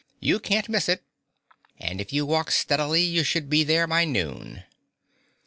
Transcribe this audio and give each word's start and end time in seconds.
You 0.19 0.39
can't 0.39 0.67
miss 0.67 0.89
it, 0.89 1.03
and 1.79 2.01
if 2.01 2.11
you 2.11 2.25
walk 2.25 2.49
steadily 2.49 3.03
you 3.03 3.23
should 3.23 3.51
be 3.51 3.63
there 3.63 3.85
by 3.85 4.03
noon." 4.03 4.63